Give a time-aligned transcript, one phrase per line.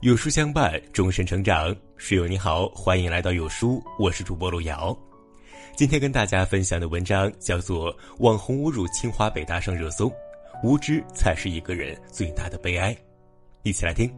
[0.00, 1.74] 有书相伴，终身成长。
[1.96, 4.96] 室友你好，欢迎来到有书，我是主播路遥。
[5.74, 10.08] 今天跟大家分享的文章叫做《网红侮辱清华北大上热搜，
[10.62, 12.94] 无知才是一个人最大的悲哀》。
[13.64, 14.08] 一起来听。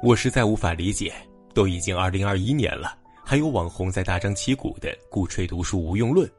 [0.00, 1.12] 我实在无法理解，
[1.52, 6.30] 都已经二零二一年了，还有网红在大张旗鼓的鼓吹读书无用论。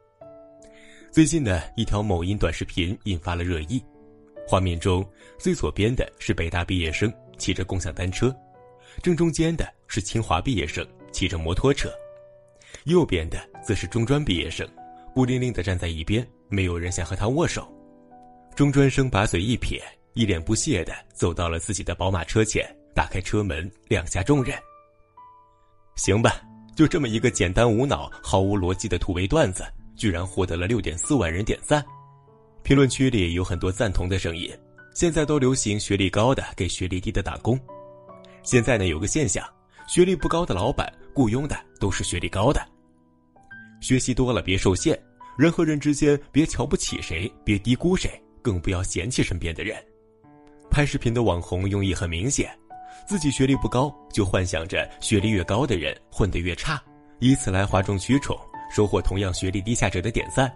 [1.12, 3.84] 最近的一条某音短视频引发了热议。
[4.52, 5.02] 画面中
[5.40, 8.36] 最左边的是北大毕业生骑着共享单车，
[9.02, 11.90] 正中间的是清华毕业生骑着摩托车，
[12.84, 14.68] 右边的则是中专毕业生，
[15.16, 17.66] 孤零零的站在一边，没有人想和他握手。
[18.54, 19.82] 中专生把嘴一撇，
[20.16, 22.62] 一脸不屑的走到了自己的宝马车前，
[22.94, 24.60] 打开车门，亮下众人。
[25.96, 26.42] 行吧，
[26.76, 29.64] 就这么一个简单无脑、毫无逻辑的土味段子，
[29.96, 31.82] 居然获得了六点四万人点赞。
[32.64, 34.50] 评论区里有很多赞同的声音。
[34.94, 37.58] 现在都流行学历高的给学历低的打工。
[38.44, 39.46] 现在呢，有个现象，
[39.88, 42.62] 学历不高的老板雇佣的都是学历高的。
[43.80, 45.00] 学习多了别受限，
[45.38, 49.82] 人和人之间别瞧不起谁，别低估谁，更不要嫌弃身边的人。
[50.70, 52.54] 拍视频的网红用意很明显，
[53.08, 56.82] 自己学历不高，就幻想着学历越高的人混得越差，
[57.20, 58.38] 以此来哗众取宠，
[58.70, 60.52] 收获同样学历低下者的点赞，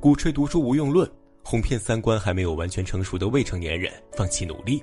[0.00, 1.10] 鼓吹读书无用论。
[1.44, 4.82] 哄骗三观还没有完全成熟的未成年人放弃努力，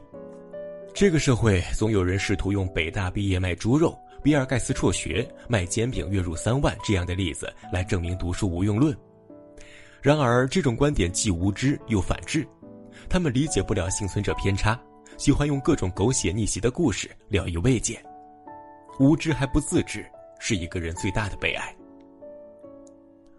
[0.94, 8.96] 这个社会总有人试图用北大毕业卖猪肉、比尔盖茨辍学卖煎饼月入三万这样的例子来证明读书无用论。
[10.02, 12.48] 然而，这种观点既无知又反智，
[13.10, 14.80] 他们理解不了幸存者偏差，
[15.18, 18.02] 喜欢用各种狗血逆袭的故事聊以慰藉。
[19.00, 20.06] 无知还不自知，
[20.40, 21.76] 是一个人最大的悲哀。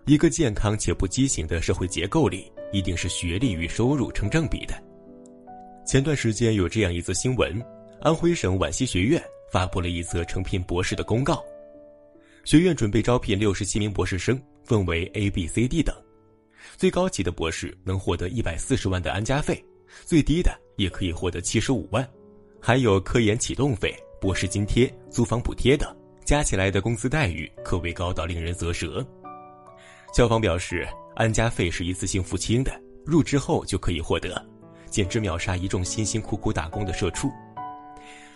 [0.06, 2.52] 一个健康且不畸形的社会结构里。
[2.72, 4.74] 一定是学历与收入成正比的。
[5.86, 7.60] 前段时间有这样一则新闻：
[8.00, 11.44] 安徽省皖西学院发布了一则诚聘博士的公告，
[12.44, 15.94] 学院准备招聘六十七名博士生，分为 A、B、C、D 等，
[16.76, 19.62] 最高级的博士能获得一百四十万的安家费，
[20.04, 22.08] 最低的也可以获得七十五万，
[22.60, 25.94] 还有科研启动费、博士津贴、租房补贴等，
[26.24, 29.04] 加起来的工资待遇可谓高到令人啧舌。
[30.14, 30.88] 校方表示。
[31.14, 32.72] 安家费是一次性付清的，
[33.04, 34.44] 入职后就可以获得，
[34.88, 37.30] 简直秒杀一众辛辛苦苦打工的社畜。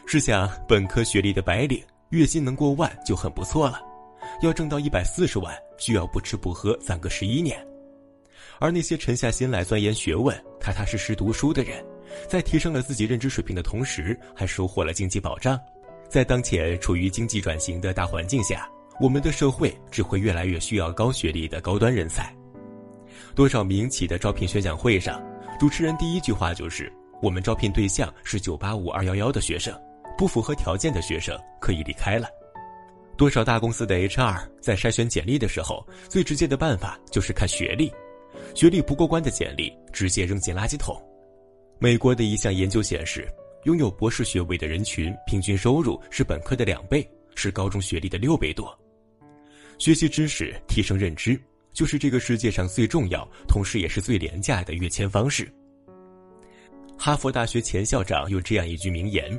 [0.06, 3.81] 试想，本科学历的白领月薪能过万就很不错了，
[4.42, 7.66] 要挣到一百四十万，需要不吃不喝攒个十一年。
[8.59, 11.84] 而那些沉下心来钻研学问、踏踏实实读书的人，
[12.28, 15.58] 在提升了自己认知水平的同时，还收获了经济保障。
[16.08, 18.69] 在当前处于经济转型的大环境下，
[19.00, 22.34] 我们的社会只会越来越需要高学历的高端人才。
[23.36, 25.22] 多少民企的招聘宣讲会上，
[25.60, 29.78] 主持人第一句话就是：“我们招聘对象是985、211的学生，
[30.16, 32.28] 不符合条件的学生可以离开了。”
[33.14, 37.92] 多少大公司的 HR 在筛选简历的时候，最直接的办法就是看学历，
[38.54, 40.98] 学历不过关的简历直接扔进垃圾桶。
[41.78, 43.28] 美国的一项研究显示，
[43.64, 48.66] 拥有博士学位的人群平均收入是本科的两倍，是高中学历的六倍多。
[49.76, 51.38] 学习知识，提升认知。
[51.76, 55.47] 就是这个世界上最重要，同时也是最廉价的跃迁方式。
[56.97, 59.38] 哈佛大学前校长有这样一句名言：“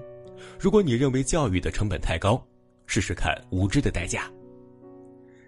[0.62, 2.40] 如果你认为教育的成本太高，
[2.86, 4.31] 试试看无知的代价。”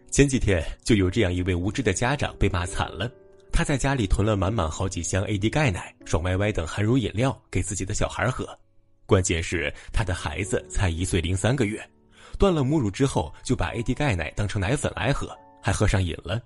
[0.09, 3.07] 前几天就有这样一位无知的家长被骂惨了，
[3.51, 8.49] 他在家里囤了满满好几箱 AD 钙奶、爽歪歪等含乳饮料给自己的小孩喝，
[9.05, 11.87] 关键是他的孩子才一岁零三个月，
[12.39, 15.29] 断了母乳之后就把 AD 钙奶当成奶粉来喝，
[15.61, 16.41] 还喝上瘾了。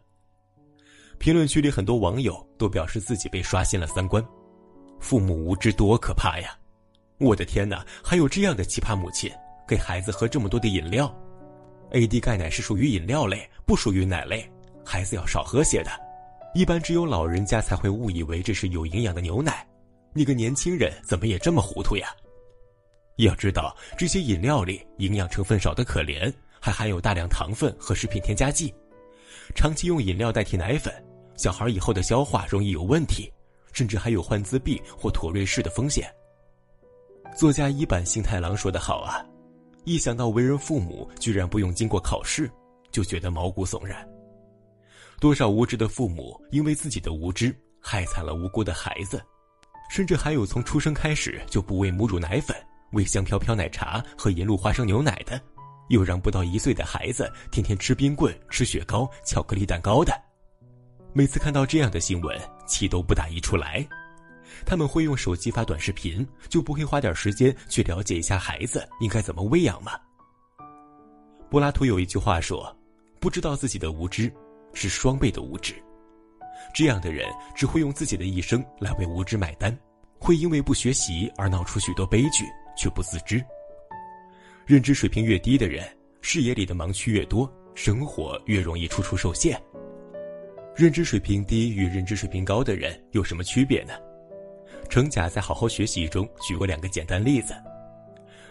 [1.24, 4.22] 评论区里很多网友都表示自己被刷新了三观，
[5.00, 6.50] 父母无知多可怕呀！
[7.18, 9.32] 我的天哪，还有这样的奇葩母亲，
[9.66, 11.10] 给孩子喝这么多的饮料
[11.92, 14.46] ？AD 钙奶是属于饮料类，不属于奶类，
[14.84, 15.92] 孩子要少喝些的。
[16.54, 19.66] 一般只有老人家才会误以为这是有营养的牛奶，
[20.12, 22.10] 你个年轻人怎么也这么糊涂呀？
[23.16, 26.30] 要知道这些饮料里营养成分少得可怜，
[26.60, 28.76] 还含有大量糖分和食品添加剂，
[29.56, 30.94] 长期用饮料代替奶粉。
[31.36, 33.32] 小孩以后的消化容易有问题，
[33.72, 36.14] 甚至还有患自闭或妥瑞氏的风险。
[37.36, 39.26] 作家一坂幸太郎说的好啊，
[39.86, 42.50] 一想到为人父母居然不用经过考试，
[42.92, 44.08] 就觉得毛骨悚然。
[45.20, 49.20] 多少无知的父母因为自己的无知害惨了无辜的孩子，
[49.90, 52.56] 甚至还有从出生开始就不喂母乳奶粉，
[52.92, 55.42] 喂香飘飘奶茶和银鹭花生牛奶的，
[55.90, 60.14] 又让不到一岁的孩子天天吃冰棍、吃雪糕、巧克力蛋糕的。
[61.16, 63.88] 每次看到这样的新闻，气都不打一处来。
[64.66, 69.92] 他们会用手机发短视频，就不会花点时间去了解一下孩子应该怎么喂养吗？
[71.52, 72.76] 柏拉图有一句话说
[73.22, 74.32] ：“不知道自己的无知，
[74.74, 75.76] 是双倍的无知。”
[76.74, 79.78] 这样的人只会用自己的一生来为无知买单，
[80.18, 82.44] 会因为不学习而闹出许多悲剧，
[82.76, 83.44] 却不自知。
[84.66, 85.86] 认知水平越低的人，
[86.22, 89.62] 视野里的盲区越多，生活越容易处处受限。
[90.76, 93.94] 认知水平低与认知水平高的人有什么区别呢？
[94.90, 97.54] 程甲在《好好学习》中举过两个简单例子。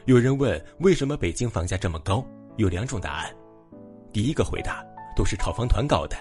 [0.05, 2.25] 有人问为什么北京房价这么高，
[2.59, 3.35] 有两种答案。
[4.13, 4.87] 第一个回答
[5.17, 6.17] 都是炒房团搞的。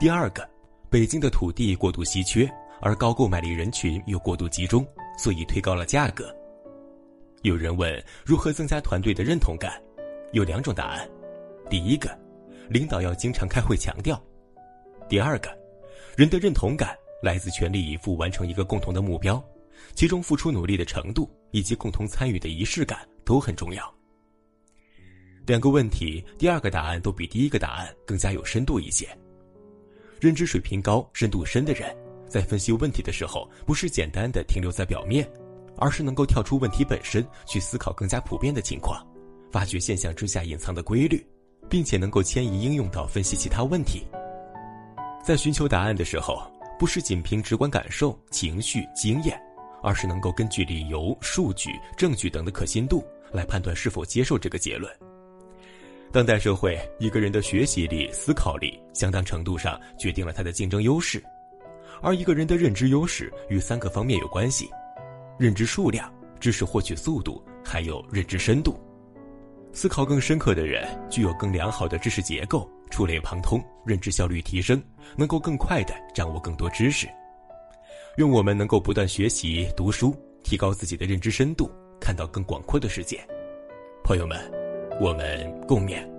[0.00, 0.48] 第二个，
[0.90, 2.50] 北京的土地过度稀缺，
[2.80, 4.84] 而高购买力人群又过度集中，
[5.16, 6.34] 所以推高了价格。
[7.42, 9.80] 有人问如何增加团队的认同感，
[10.32, 11.08] 有两种答案。
[11.70, 12.10] 第一个，
[12.68, 14.20] 领导要经常开会强调。
[15.08, 15.56] 第二个，
[16.16, 19.42] 人的认同感来自全力以赴完成一个共同的目标，
[19.94, 23.94] 其中付出努力的程度以及共同参与的仪式感都很重要。
[25.46, 29.06] 两个问题，第二个答案都比第一个答案更加有深度一些。
[30.18, 31.94] 认知水平高、深度深的人，
[32.26, 35.28] 在分析问题的时候，不是简单的停留在表面，
[35.76, 39.06] 而是能够跳出问题本身去思考更加普遍的情况，
[39.52, 41.22] 发掘现象之下隐藏的规律，
[41.68, 44.02] 并且能够迁移应用到分析其他问题。
[45.24, 46.46] 在寻求答案的时候，
[46.78, 49.40] 不是仅凭直观感受、情绪、经验，
[49.82, 54.94] 而是能够根据理由、数据、证据等的可信度来判断是否接受这个结论。
[56.12, 61.24] 当代社会，一个人的学习力、思考力，相当程度上决定了他的竞争优势，
[62.02, 64.68] 而一个人的认知优势与三个方面有关系：
[65.38, 68.78] 认知数量、知识获取速度，还有认知深度。
[69.74, 72.70] 思考更深刻的人，具有更良好的知识结构。
[72.90, 74.80] 触类旁通，认知效率提升，
[75.16, 77.08] 能够更快的掌握更多知识。
[78.18, 81.68] 愿我们能够不断学习、读书，提高自己的认知深度，
[82.00, 83.18] 看到更广阔的世界。
[84.04, 84.38] 朋友们，
[85.00, 86.13] 我们共勉。